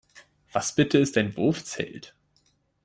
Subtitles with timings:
[0.51, 2.15] Was bitte ist ein Wurfzelt?